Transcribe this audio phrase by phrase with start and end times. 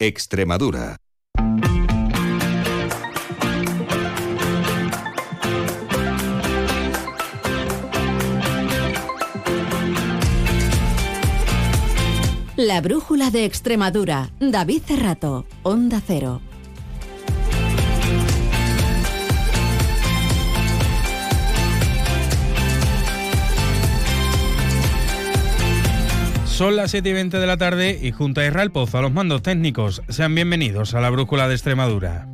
[0.00, 0.96] Extremadura.
[12.56, 14.30] La brújula de Extremadura.
[14.38, 16.47] David Cerrato, Onda Cero.
[26.58, 29.12] Son las 7 y 20 de la tarde y junto a Israel Pozo a los
[29.12, 32.26] mandos técnicos, sean bienvenidos a la Brújula de Extremadura.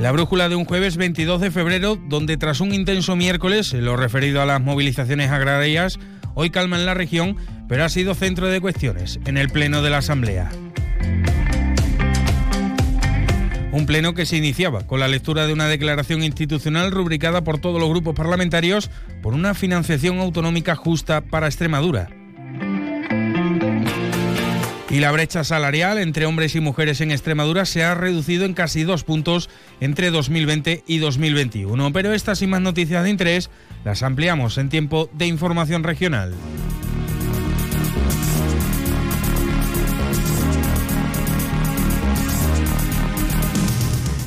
[0.00, 3.98] La brújula de un jueves 22 de febrero, donde tras un intenso miércoles, en lo
[3.98, 5.98] referido a las movilizaciones agrarias,
[6.32, 7.36] hoy calma en la región,
[7.68, 10.48] pero ha sido centro de cuestiones en el Pleno de la Asamblea.
[13.74, 17.80] Un pleno que se iniciaba con la lectura de una declaración institucional rubricada por todos
[17.80, 18.88] los grupos parlamentarios
[19.20, 22.08] por una financiación autonómica justa para Extremadura.
[24.90, 28.84] Y la brecha salarial entre hombres y mujeres en Extremadura se ha reducido en casi
[28.84, 31.92] dos puntos entre 2020 y 2021.
[31.92, 33.50] Pero estas y más noticias de interés
[33.84, 36.32] las ampliamos en tiempo de información regional.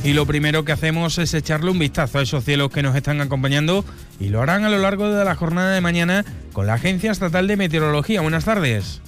[0.07, 3.19] Y lo primero que hacemos es echarle un vistazo a esos cielos que nos están
[3.19, 3.83] acompañando
[4.21, 7.45] y lo harán a lo largo de la jornada de mañana con la Agencia Estatal
[7.45, 8.21] de Meteorología.
[8.21, 9.01] Buenas tardes.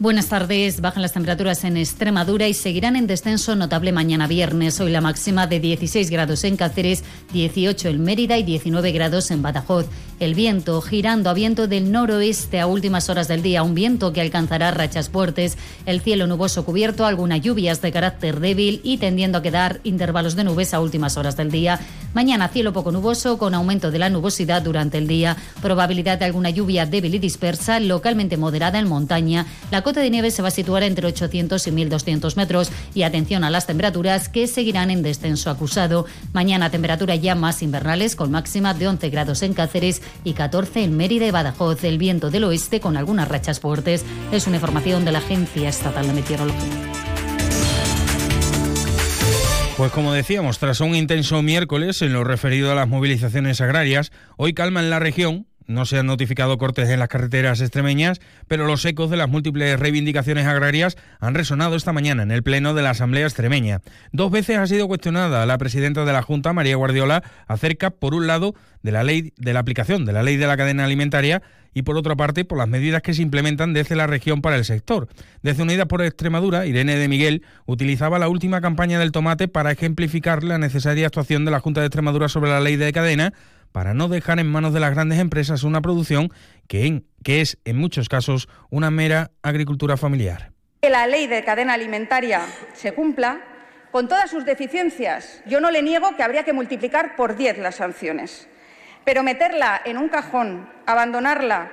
[0.00, 0.82] Buenas tardes.
[0.82, 4.78] Bajan las temperaturas en Extremadura y seguirán en descenso notable mañana viernes.
[4.80, 9.40] Hoy la máxima de 16 grados en Cáceres, 18 en Mérida y 19 grados en
[9.40, 9.86] Badajoz.
[10.20, 14.20] El viento girando a viento del noroeste a últimas horas del día, un viento que
[14.20, 15.58] alcanzará rachas fuertes.
[15.86, 20.44] El cielo nuboso cubierto, algunas lluvias de carácter débil y tendiendo a quedar intervalos de
[20.44, 21.80] nubes a últimas horas del día.
[22.14, 25.36] Mañana cielo poco nuboso con aumento de la nubosidad durante el día.
[25.60, 29.46] Probabilidad de alguna lluvia débil y dispersa, localmente moderada en montaña.
[29.72, 33.42] La cota de nieve se va a situar entre 800 y 1200 metros y atención
[33.42, 36.06] a las temperaturas que seguirán en descenso acusado.
[36.32, 40.96] Mañana temperatura ya más invernales con máxima de 11 grados en Cáceres y 14 en
[40.96, 41.84] Mérida y Badajoz.
[41.84, 44.04] El viento del oeste con algunas rachas fuertes.
[44.32, 46.94] Es una información de la Agencia Estatal de Meteorología.
[49.76, 54.54] Pues como decíamos, tras un intenso miércoles en lo referido a las movilizaciones agrarias, hoy
[54.54, 58.84] calma en la región no se han notificado cortes en las carreteras extremeñas, pero los
[58.84, 62.90] ecos de las múltiples reivindicaciones agrarias han resonado esta mañana en el Pleno de la
[62.90, 63.80] Asamblea extremeña.
[64.12, 68.26] Dos veces ha sido cuestionada la presidenta de la Junta, María Guardiola, acerca, por un
[68.26, 71.42] lado, de la ley de la aplicación de la ley de la cadena alimentaria
[71.72, 74.64] y por otra parte por las medidas que se implementan desde la región para el
[74.64, 75.08] sector.
[75.42, 80.44] Desde Unidas por Extremadura, Irene de Miguel utilizaba la última campaña del tomate para ejemplificar
[80.44, 83.32] la necesaria actuación de la Junta de Extremadura sobre la ley de cadena
[83.74, 86.32] para no dejar en manos de las grandes empresas una producción
[86.68, 90.52] que, es en muchos casos una mera agricultura familiar.
[90.80, 92.42] Que la ley de cadena alimentaria
[92.72, 93.40] se cumpla
[93.90, 95.42] con todas sus deficiencias.
[95.46, 98.48] Yo no le niego que habría que multiplicar por 10 las sanciones,
[99.04, 101.72] pero meterla en un cajón, abandonarla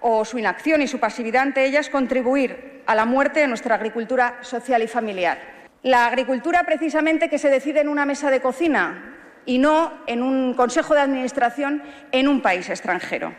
[0.00, 3.76] o su inacción y su pasividad ante ella es contribuir a la muerte de nuestra
[3.76, 5.38] agricultura social y familiar.
[5.84, 9.15] La agricultura precisamente que se decide en una mesa de cocina
[9.46, 13.34] y no en un consejo de administración en un país extranjero.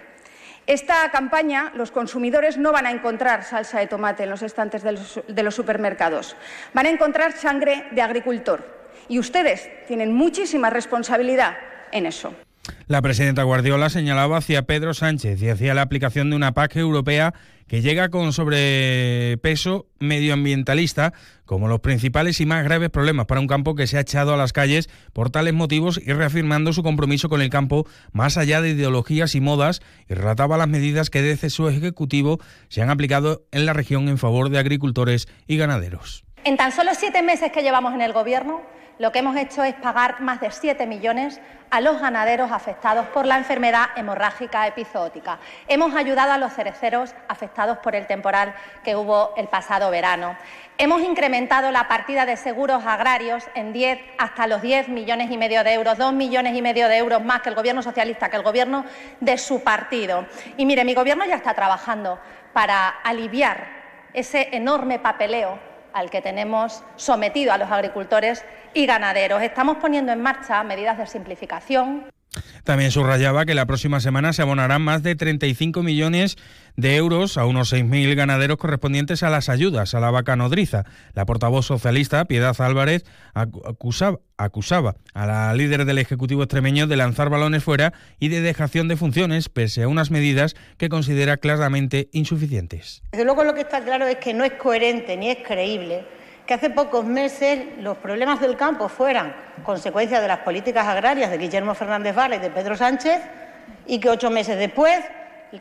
[0.66, 5.44] Esta campaña, los consumidores no van a encontrar salsa de tomate en los estantes de
[5.44, 6.36] los, supermercados,
[6.74, 8.66] van a encontrar sangre de agricultor.
[9.08, 11.58] Y ustedes tienen muchísima responsabilidad
[11.92, 12.36] en eso.
[12.88, 17.34] La presidenta Guardiola señalaba hacia Pedro Sánchez y hacia la aplicación de una PAC europea
[17.68, 21.14] que llega con sobrepeso medioambientalista
[21.46, 24.38] como los principales y más graves problemas para un campo que se ha echado a
[24.38, 28.70] las calles por tales motivos y reafirmando su compromiso con el campo más allá de
[28.70, 32.40] ideologías y modas y relataba las medidas que desde su ejecutivo
[32.70, 36.24] se han aplicado en la región en favor de agricultores y ganaderos.
[36.44, 38.62] En tan solo siete meses que llevamos en el Gobierno,
[39.00, 43.26] lo que hemos hecho es pagar más de 7 millones a los ganaderos afectados por
[43.26, 45.38] la enfermedad hemorrágica epizootica.
[45.68, 50.36] Hemos ayudado a los cereceros afectados por el temporal que hubo el pasado verano.
[50.78, 55.64] Hemos incrementado la partida de seguros agrarios en 10 hasta los 10 millones y medio
[55.64, 58.44] de euros, 2 millones y medio de euros más que el Gobierno socialista, que el
[58.44, 58.86] Gobierno
[59.20, 60.26] de su partido.
[60.56, 62.20] Y mire, mi Gobierno ya está trabajando
[62.54, 63.68] para aliviar
[64.14, 65.67] ese enorme papeleo
[65.98, 68.46] al que tenemos sometido a los agricultores
[68.76, 69.42] y ganaderos.
[69.42, 72.06] Estamos poniendo en marcha medidas de simplificación.
[72.68, 76.36] También subrayaba que la próxima semana se abonarán más de 35 millones
[76.76, 80.84] de euros a unos 6.000 ganaderos correspondientes a las ayudas a la vaca nodriza.
[81.14, 87.64] La portavoz socialista, Piedad Álvarez, acusaba, a la líder del Ejecutivo extremeño de lanzar balones
[87.64, 93.02] fuera y de dejación de funciones, pese a unas medidas que considera claramente insuficientes.
[93.14, 96.17] Desde luego lo que está claro es que no es coherente ni es creíble
[96.48, 101.38] que hace pocos meses los problemas del campo fueran consecuencia de las políticas agrarias de
[101.38, 103.22] Guillermo Fernández Vara y de Pedro Sánchez
[103.86, 105.04] y que ocho meses después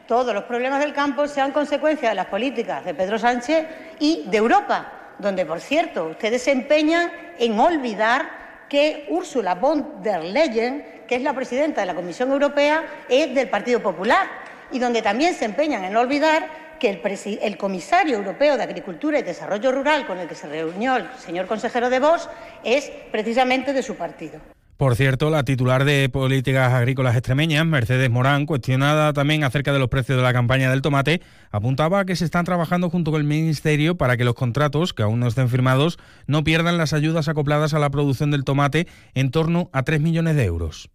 [0.07, 3.67] todos los problemas del campo sean consecuencia de las políticas de Pedro Sánchez
[3.99, 8.29] y de Europa, donde, por cierto, ustedes se empeñan en olvidar
[8.69, 13.49] que Ursula von der Leyen, que es la presidenta de la Comisión Europea, es del
[13.49, 14.27] Partido Popular
[14.71, 17.01] y donde también se empeñan en olvidar que
[17.43, 21.47] el, comisario europeo de Agricultura y Desarrollo Rural con el que se reunió el señor
[21.47, 22.29] consejero de Vos
[22.65, 24.41] es precisamente de su partido.
[24.77, 29.89] Por cierto, la titular de Políticas Agrícolas Extremeñas, Mercedes Morán, cuestionada también acerca de los
[29.89, 33.27] precios de la campaña del tomate, apuntaba a que se están trabajando junto con el
[33.27, 37.73] Ministerio para que los contratos, que aún no estén firmados, no pierdan las ayudas acopladas
[37.73, 40.91] a la producción del tomate en torno a 3 millones de euros.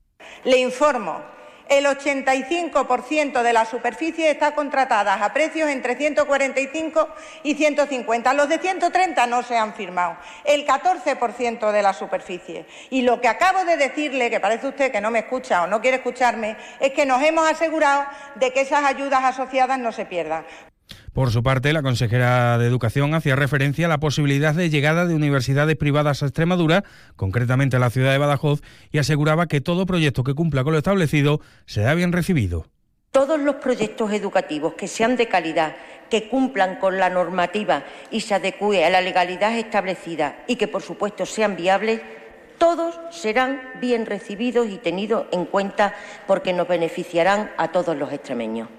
[0.45, 1.40] Le informo
[1.71, 7.07] el 85% de la superficie está contratada a precios entre 145
[7.43, 8.33] y 150.
[8.33, 10.17] Los de 130 no se han firmado.
[10.43, 12.65] El 14% de la superficie.
[12.89, 15.79] Y lo que acabo de decirle, que parece usted que no me escucha o no
[15.79, 20.45] quiere escucharme, es que nos hemos asegurado de que esas ayudas asociadas no se pierdan.
[21.13, 25.13] Por su parte, la consejera de Educación hacía referencia a la posibilidad de llegada de
[25.13, 26.85] universidades privadas a Extremadura,
[27.17, 28.61] concretamente a la ciudad de Badajoz,
[28.93, 32.67] y aseguraba que todo proyecto que cumpla con lo establecido será bien recibido.
[33.11, 35.75] Todos los proyectos educativos que sean de calidad,
[36.09, 40.81] que cumplan con la normativa y se adecue a la legalidad establecida y que, por
[40.81, 41.99] supuesto, sean viables,
[42.57, 45.93] todos serán bien recibidos y tenidos en cuenta
[46.25, 48.69] porque nos beneficiarán a todos los extremeños.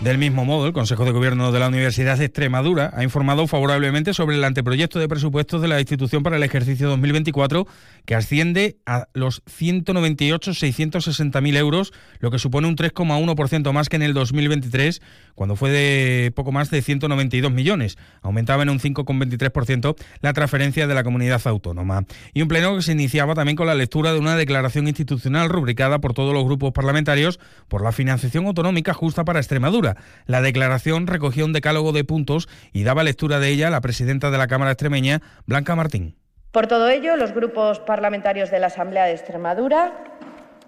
[0.00, 4.12] Del mismo modo, el Consejo de Gobierno de la Universidad de Extremadura ha informado favorablemente
[4.12, 7.66] sobre el anteproyecto de presupuestos de la institución para el ejercicio 2024,
[8.04, 14.12] que asciende a los 198.660.000 euros, lo que supone un 3,1% más que en el
[14.12, 15.00] 2023,
[15.34, 17.96] cuando fue de poco más de 192 millones.
[18.20, 22.04] Aumentaba en un 5,23% la transferencia de la comunidad autónoma.
[22.34, 26.00] Y un pleno que se iniciaba también con la lectura de una declaración institucional rubricada
[26.00, 29.85] por todos los grupos parlamentarios por la financiación autonómica justa para Extremadura
[30.26, 34.38] la declaración recogía un decálogo de puntos y daba lectura de ella la presidenta de
[34.38, 36.16] la Cámara extremeña, Blanca Martín.
[36.50, 40.15] Por todo ello, los grupos parlamentarios de la Asamblea de Extremadura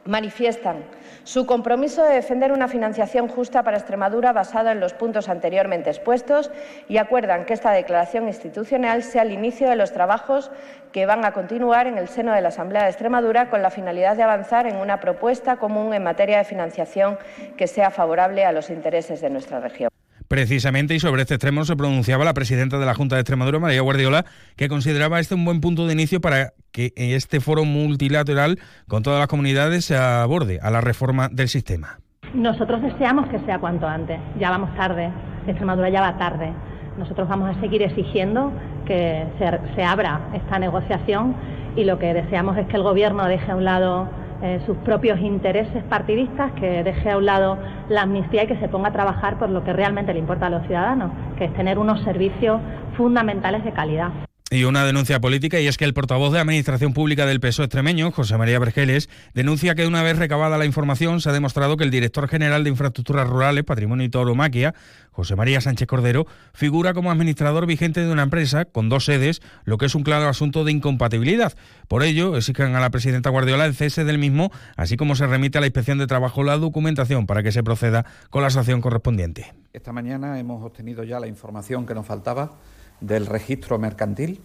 [0.09, 0.85] manifiestan
[1.23, 6.51] su compromiso de defender una financiación justa para Extremadura basada en los puntos anteriormente expuestos
[6.89, 10.51] y acuerdan que esta declaración institucional sea el inicio de los trabajos
[10.93, 14.17] que van a continuar en el seno de la Asamblea de Extremadura con la finalidad
[14.17, 17.19] de avanzar en una propuesta común en materia de financiación
[17.59, 19.91] que sea favorable a los intereses de nuestra región.
[20.29, 23.81] Precisamente, y sobre este extremo se pronunciaba la presidenta de la Junta de Extremadura, María
[23.81, 24.27] Guardiola,
[24.57, 28.59] que consideraba este un buen punto de inicio para que este foro multilateral
[28.89, 31.99] con todas las comunidades se aborde a la reforma del sistema.
[32.35, 34.21] Nosotros deseamos que sea cuanto antes.
[34.39, 35.11] Ya vamos tarde.
[35.47, 36.53] Extremadura ya va tarde.
[36.99, 38.53] Nosotros vamos a seguir exigiendo
[38.87, 41.37] que se, se abra esta negociación
[41.75, 44.11] y lo que deseamos es que el Gobierno deje a un lado
[44.43, 47.59] eh, sus propios intereses partidistas, que deje a un lado
[47.89, 50.51] la amnistía y que se ponga a trabajar por lo que realmente le importa a
[50.51, 52.61] los ciudadanos, que es tener unos servicios
[52.97, 54.28] fundamentales de calidad.
[54.51, 58.11] Y una denuncia política, y es que el portavoz de Administración Pública del PSOE extremeño,
[58.13, 61.91] José María Vergeles, denuncia que una vez recabada la información se ha demostrado que el
[61.91, 64.75] director general de Infraestructuras Rurales, Patrimonio y Tauromaquia,
[65.11, 69.77] José María Sánchez Cordero, figura como administrador vigente de una empresa con dos sedes, lo
[69.77, 71.53] que es un claro asunto de incompatibilidad.
[71.87, 75.59] Por ello, exigen a la presidenta Guardiola el cese del mismo, así como se remite
[75.59, 79.53] a la Inspección de Trabajo la documentación para que se proceda con la sanción correspondiente.
[79.75, 82.57] Esta mañana hemos obtenido ya la información que nos faltaba
[83.01, 84.41] del registro mercantil,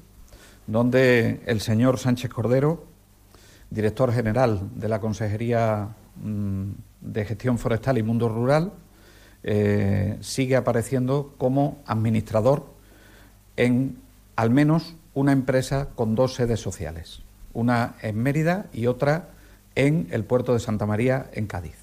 [0.68, 2.86] donde el señor Sánchez Cordero,
[3.70, 5.90] director general de la Consejería
[6.22, 6.70] mm,
[7.02, 8.74] de Gestión Forestal y Mundo Rural,
[9.44, 12.74] eh, sigue apareciendo como administrador
[13.58, 13.98] en
[14.36, 17.22] al menos una empresa con dos sedes sociales,
[17.54, 19.30] una en Mérida y otra
[19.76, 21.78] en el puerto de Santa María, en Cádiz.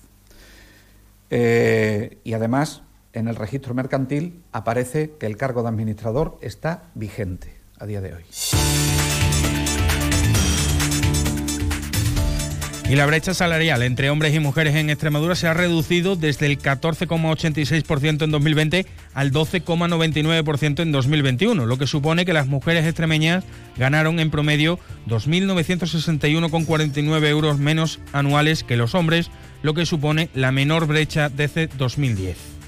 [1.31, 7.61] Eh, y además en el registro mercantil aparece que el cargo de administrador está vigente
[7.79, 8.25] a día de hoy.
[12.91, 16.59] Y la brecha salarial entre hombres y mujeres en Extremadura se ha reducido desde el
[16.59, 23.45] 14,86% en 2020 al 12,99% en 2021, lo que supone que las mujeres extremeñas
[23.77, 29.31] ganaron en promedio 2.961,49 euros menos anuales que los hombres,
[29.63, 32.60] lo que supone la menor brecha desde 2010.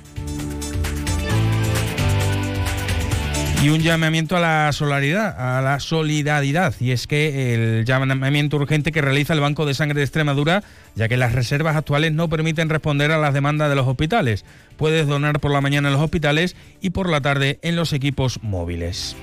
[3.63, 8.91] Y un llamamiento a la solidaridad, a la solidaridad, y es que el llamamiento urgente
[8.91, 10.65] que realiza el Banco de Sangre de Extremadura,
[10.97, 14.45] ya que las reservas actuales no permiten responder a las demandas de los hospitales.
[14.77, 18.41] Puedes donar por la mañana en los hospitales y por la tarde en los equipos
[18.43, 19.15] móviles.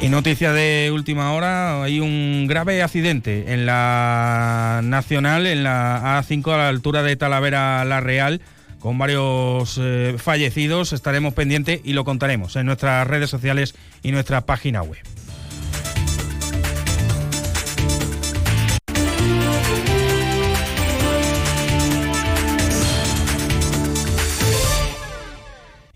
[0.00, 6.54] Y noticia de última hora, hay un grave accidente en la Nacional, en la A5
[6.54, 8.40] a la altura de Talavera La Real,
[8.78, 10.92] con varios eh, fallecidos.
[10.92, 13.74] Estaremos pendientes y lo contaremos en nuestras redes sociales
[14.04, 15.02] y nuestra página web.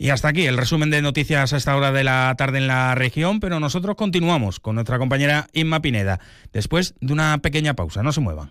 [0.03, 2.93] Y hasta aquí el resumen de noticias a esta hora de la tarde en la
[2.97, 6.19] región, pero nosotros continuamos con nuestra compañera Inma Pineda,
[6.53, 8.03] después de una pequeña pausa.
[8.03, 8.51] No se muevan.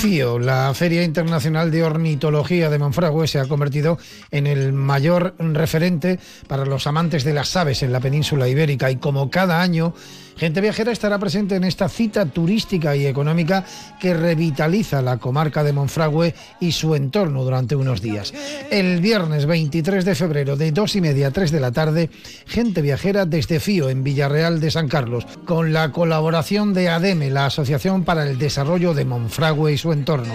[0.00, 3.98] FIO, la Feria Internacional de Ornitología de Monfragüe, se ha convertido
[4.32, 6.18] en el mayor referente
[6.48, 9.94] para los amantes de las aves en la península ibérica y como cada año
[10.36, 13.64] Gente Viajera estará presente en esta cita turística y económica
[13.98, 18.34] que revitaliza la comarca de Monfragüe y su entorno durante unos días.
[18.70, 22.10] El viernes 23 de febrero de 2 y media a 3 de la tarde,
[22.46, 27.46] Gente Viajera desde Fío en Villarreal de San Carlos, con la colaboración de ADEME, la
[27.46, 30.34] Asociación para el Desarrollo de Monfragüe y su entorno.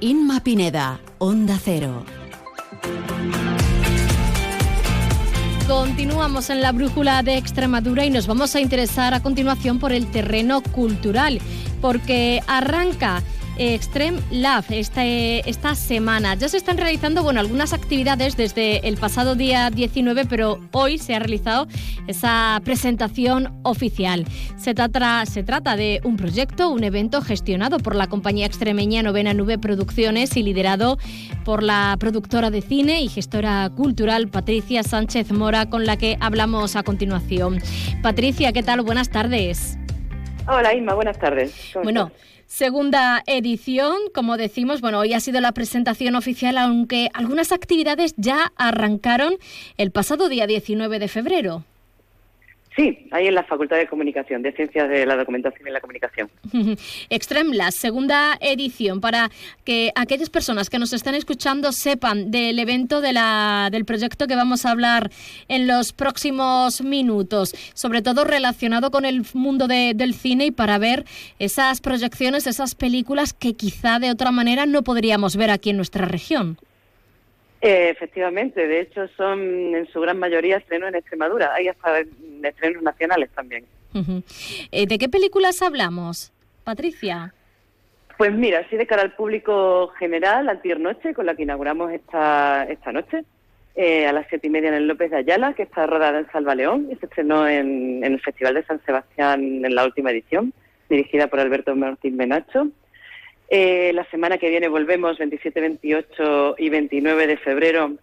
[0.00, 2.04] Inma Pineda, Onda Cero.
[5.66, 10.06] Continuamos en la brújula de Extremadura y nos vamos a interesar a continuación por el
[10.10, 11.40] terreno cultural,
[11.80, 13.22] porque arranca
[13.58, 16.34] Extreme Love este, esta semana.
[16.34, 21.14] Ya se están realizando bueno, algunas actividades desde el pasado día 19, pero hoy se
[21.14, 21.66] ha realizado
[22.06, 24.24] esa presentación oficial.
[24.56, 29.34] Se trata, se trata de un proyecto, un evento gestionado por la compañía extremeña Novena
[29.34, 30.98] Nube Producciones y liderado
[31.44, 36.76] por la productora de cine y gestora cultural Patricia Sánchez Mora, con la que hablamos
[36.76, 37.60] a continuación.
[38.02, 38.82] Patricia, ¿qué tal?
[38.82, 39.78] Buenas tardes.
[40.48, 41.52] Hola Isma, buenas tardes.
[41.82, 42.12] Bueno,
[42.46, 43.96] segunda edición.
[44.14, 49.34] Como decimos, bueno, hoy ha sido la presentación oficial, aunque algunas actividades ya arrancaron
[49.76, 51.64] el pasado día 19 de febrero.
[52.76, 56.28] Sí, ahí en la Facultad de Comunicación, de Ciencias de la Documentación y la Comunicación.
[57.54, 59.30] la segunda edición, para
[59.64, 64.36] que aquellas personas que nos están escuchando sepan del evento de la, del proyecto que
[64.36, 65.10] vamos a hablar
[65.48, 71.06] en los próximos minutos, sobre todo relacionado con el mundo del cine y para ver
[71.38, 76.04] esas proyecciones, esas películas que quizá de otra manera no podríamos ver aquí en nuestra
[76.04, 76.58] región.
[77.66, 79.40] Eh, efectivamente, de hecho son
[79.74, 81.98] en su gran mayoría estrenos en Extremadura, hay hasta
[82.44, 83.64] estrenos nacionales también.
[84.70, 86.32] Eh, ¿De qué películas hablamos,
[86.62, 87.34] Patricia?
[88.18, 92.64] Pues mira, así de cara al público general, Antier Noche, con la que inauguramos esta,
[92.68, 93.24] esta noche,
[93.74, 96.30] eh, a las siete y media en el López de Ayala, que está rodada en
[96.30, 100.12] Salva León y se estrenó en, en el Festival de San Sebastián en la última
[100.12, 100.52] edición,
[100.88, 102.68] dirigida por Alberto Martín Menacho.
[103.48, 107.96] Eh, la semana que viene volvemos, 27, 28 y 29 de febrero,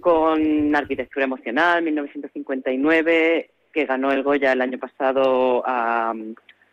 [0.00, 6.14] con Arquitectura Emocional, 1959, que ganó el Goya el año pasado a,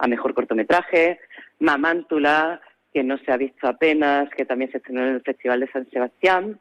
[0.07, 1.19] Mejor Cortometraje,
[1.59, 2.62] Mamántula,
[2.93, 5.89] que no se ha visto apenas, que también se estrenó en el Festival de San
[5.89, 6.59] Sebastián,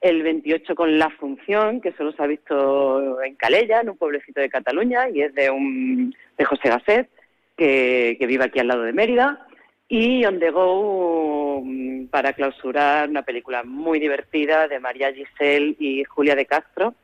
[0.00, 4.40] el 28 con La Función, que solo se ha visto en Calella, en un pueblecito
[4.40, 7.10] de Cataluña, y es de, un, de José Gasset,
[7.56, 9.46] que, vive aquí al lado de Mérida,
[9.88, 16.04] y On the Go mm, para clausurar una película muy divertida de María Giselle y
[16.04, 16.94] Julia de Castro,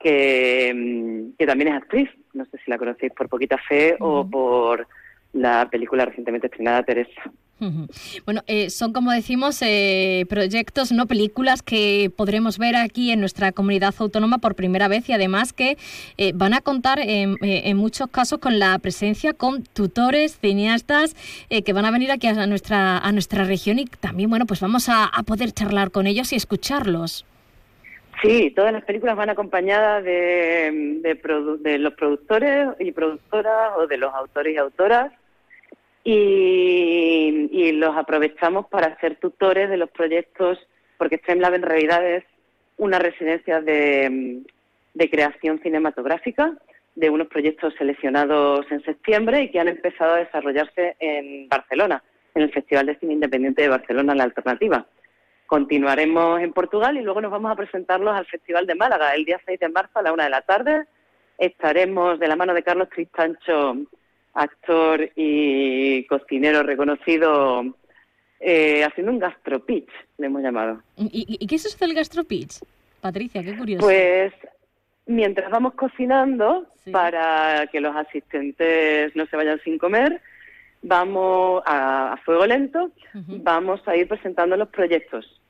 [0.00, 2.10] que, mm, que también es actriz.
[2.34, 4.86] No sé si la conocéis por Poquita Fe o por
[5.32, 7.30] la película recientemente estrenada Teresa.
[8.24, 13.52] Bueno, eh, son como decimos eh, proyectos, no películas que podremos ver aquí en nuestra
[13.52, 15.76] comunidad autónoma por primera vez y además que
[16.18, 17.36] eh, van a contar en,
[17.76, 21.14] muchos casos con la presencia con tutores, cineastas
[21.48, 24.88] que van a venir aquí a nuestra a nuestra región y también bueno pues vamos
[24.88, 27.24] a, poder charlar con ellos y escucharlos.
[28.22, 34.14] Sí, todas las películas van acompañadas de, de los productores y productoras o de los
[34.14, 35.12] autores y autoras
[36.08, 40.58] y, los aprovechamos para ser tutores de los proyectos,
[40.98, 42.24] porque STEMLab en realidad es
[42.78, 44.42] una residencia de,
[45.10, 46.54] creación cinematográfica
[46.94, 52.02] de unos proyectos seleccionados en septiembre y que han empezado a desarrollarse en Barcelona,
[52.34, 54.86] en el Festival de Cine Independiente de Barcelona, La Alternativa.
[55.46, 59.40] Continuaremos en Portugal y luego nos vamos a presentarlos al Festival de Málaga el día
[59.44, 60.86] 6 de marzo a la una de la tarde.
[61.36, 63.76] Estaremos de la mano de Carlos Tristancho
[64.36, 67.64] actor y cocinero reconocido,
[68.38, 69.88] eh, haciendo un gastropitch,
[70.18, 70.82] le hemos llamado.
[70.96, 72.60] ¿Y, qué es eso del gastropitch?
[73.00, 73.84] Patricia, qué curioso.
[73.84, 74.32] Pues
[75.06, 80.20] mientras vamos cocinando, para que los asistentes no se vayan sin comer,
[80.82, 85.40] vamos a, fuego lento, vamos a ir presentando los proyectos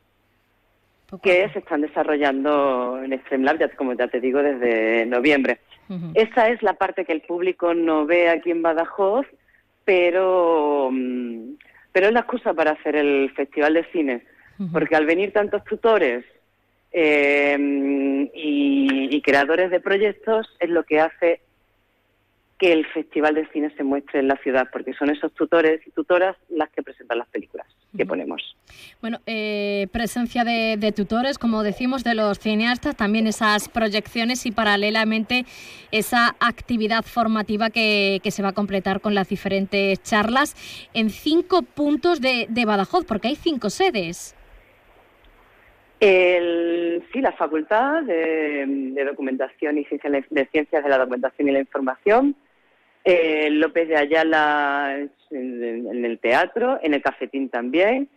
[1.22, 5.60] que se están desarrollando en StreamLab, ya, como ya te digo, desde noviembre.
[6.14, 9.26] Esa es la parte que el público no ve aquí en Badajoz,
[9.84, 11.54] pero, mm,
[11.92, 14.22] pero es la excusa para hacer el Festival de Cine,
[14.72, 16.24] porque al venir tantos tutores
[16.92, 17.56] eh,
[18.34, 21.40] y, creadores de proyectos es lo que hace
[22.58, 25.90] que el Festival de Cine se muestre en la ciudad, porque son esos tutores y
[25.90, 28.56] tutoras las que presentan las películas que ponemos.
[29.00, 35.44] Bueno, eh, presencia de, tutores, como decimos, de los cineastas, también esas proyecciones y paralelamente
[35.92, 40.54] esa actividad formativa que, se va a completar con las diferentes charlas
[40.94, 44.34] en cinco puntos de, Badajoz, porque hay cinco sedes.
[46.00, 49.86] sí, la Facultad de, Documentación y
[50.30, 52.34] de Ciencias de la Documentación y la Información,
[53.06, 58.08] eh, López de Ayala en, el teatro, en el cafetín también.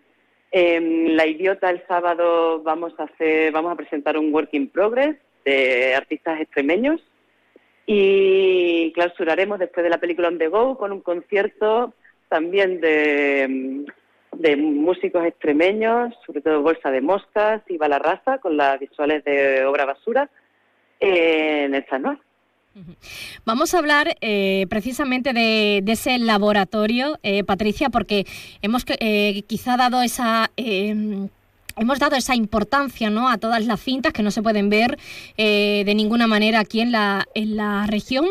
[0.51, 5.15] En La Idiota el sábado vamos a hacer, vamos a presentar un work in progress
[5.45, 6.99] de artistas extremeños
[7.85, 11.93] y clausuraremos después de la película On the Go con un concierto
[12.27, 13.85] también de,
[14.57, 20.29] músicos extremeños, sobre todo Bolsa de Moscas y Balarraza, con las visuales de Obra Basura,
[20.99, 22.05] en el San
[23.45, 28.25] Vamos a hablar eh, precisamente de, ese laboratorio, eh, Patricia, porque
[28.61, 33.29] hemos eh, quizá dado esa hemos dado esa importancia ¿no?
[33.29, 34.97] a todas las cintas que no se pueden ver
[35.37, 38.25] de ninguna manera aquí en la, en la región.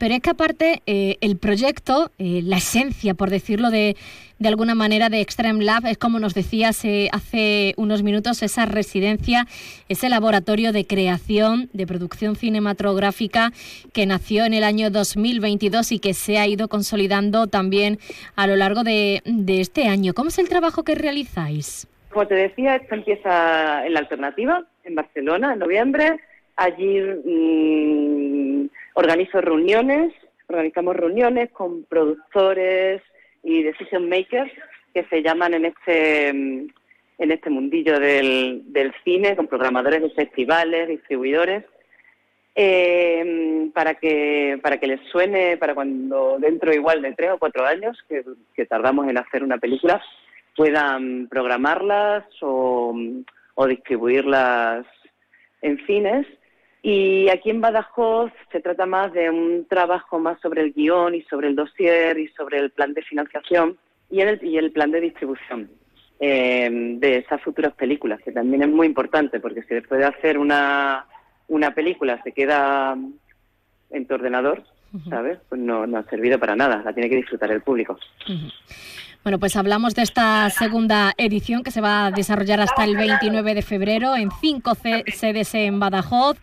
[0.00, 3.96] Pero es que aparte el proyecto, la esencia, por decirlo de,
[4.42, 5.86] de alguna manera de Extreme Lab.
[5.86, 9.46] Es como nos decías hace unos minutos, esa residencia,
[9.88, 13.52] ese laboratorio de creación, de producción cinematográfica
[13.92, 17.98] que nació en el año 2022 y que se ha ido consolidando también
[18.34, 20.12] a lo largo de, este año.
[20.12, 21.86] ¿Cómo es el trabajo que realizáis?
[22.10, 26.20] Como te decía, esto empieza en la alternativa, en Barcelona, en noviembre.
[26.56, 30.12] Allí mm, organizo reuniones,
[30.48, 33.02] organizamos reuniones con productores,
[33.42, 34.52] y decision makers
[34.94, 36.28] que se llaman en este
[37.18, 41.64] en este mundillo del, del cine con programadores de festivales, distribuidores
[42.54, 47.64] eh, para que para que les suene para cuando dentro igual de tres o cuatro
[47.64, 48.24] años que,
[48.54, 50.02] que tardamos en hacer una película
[50.56, 52.94] puedan programarlas o,
[53.54, 54.84] o distribuirlas
[55.62, 56.26] en cines
[56.82, 61.22] y aquí en Badajoz se trata más de un trabajo más sobre el guion y
[61.22, 63.78] sobre el dossier y sobre el plan de financiación
[64.10, 65.70] y el, y el plan de distribución
[66.18, 66.68] eh,
[66.98, 71.06] de esas futuras películas, que también es muy importante, porque si después de hacer una,
[71.48, 72.96] una película se queda
[73.90, 74.64] en tu ordenador,
[75.08, 75.38] ¿sabes?
[75.48, 77.98] Pues no, no ha servido para nada, la tiene que disfrutar el público.
[79.22, 83.54] Bueno, pues hablamos de esta segunda edición que se va a desarrollar hasta el 29
[83.54, 86.38] de febrero en cinco sedes en Badajoz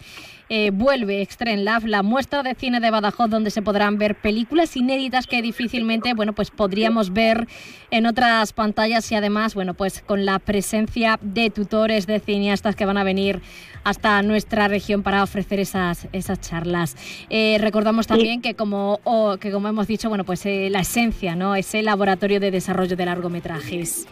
[0.50, 4.76] eh, vuelve Extreme Lab, la muestra de cine de Badajoz donde se podrán ver películas
[4.76, 7.48] inéditas que difícilmente, bueno, pues podríamos ver
[7.92, 12.86] en otras pantallas y además, bueno, pues con la presencia de tutores, de cineastas que
[12.86, 13.42] van a venir
[13.84, 16.96] hasta nuestra región para ofrecer esas, esas charlas.
[17.30, 19.00] Eh, recordamos también que como,
[19.40, 21.56] que como hemos dicho, bueno, pues eh, la esencia, ¿no?
[21.56, 24.08] Ese laboratorio de desarrollo de largometrajes.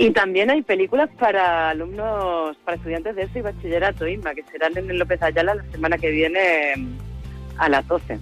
[0.00, 4.74] Y también hay películas para alumnos, para estudiantes de eso y bachillerato, Inma, que serán
[4.78, 6.40] en el López Ayala la semana que viene
[7.58, 8.18] a las 12.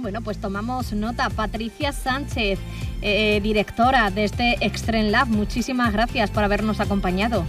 [0.00, 1.28] Bueno, pues tomamos nota.
[1.28, 2.58] Patricia Sánchez,
[3.02, 7.44] eh, directora de este Extreme Lab, muchísimas gracias por habernos acompañado.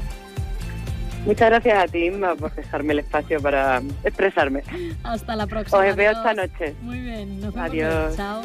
[1.25, 4.61] Muchas gracias a ti, Inma, por dejarme el espacio para expresarme.
[5.03, 5.79] Hasta la próxima.
[5.79, 6.75] Os veo esta noche.
[6.81, 7.69] Muy bien, nos vemos.
[7.69, 8.17] Adiós.
[8.17, 8.41] Chao.